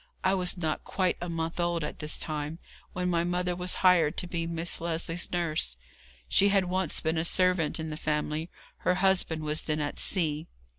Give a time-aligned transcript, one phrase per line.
[0.23, 2.57] I was not quite a month old at this time
[2.93, 5.77] when my mother was hired to be Miss Lesley's nurse.
[6.27, 10.47] She had once been a servant in the family; her husband was then at sea.